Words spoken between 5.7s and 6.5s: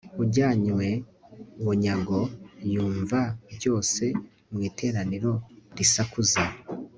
risakuza